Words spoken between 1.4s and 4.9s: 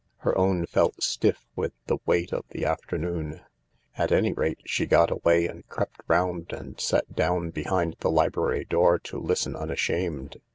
with the weight of the afternoon. At any rate, she